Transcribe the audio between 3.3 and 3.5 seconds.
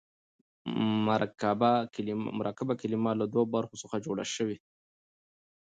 دوو